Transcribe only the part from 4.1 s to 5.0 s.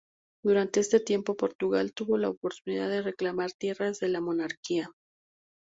monarquía.